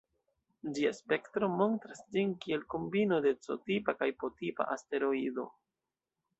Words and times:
Ĝia 0.77 0.93
spektro 0.99 1.49
montras 1.59 2.01
ĝin 2.15 2.33
kiel 2.45 2.65
kombino 2.75 3.21
de 3.29 3.35
C-tipa 3.45 3.97
kaj 4.03 4.11
P-tipa 4.25 4.71
asteroido. 4.79 5.49